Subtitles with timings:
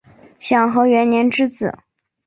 [0.39, 1.77] 享和元年之子。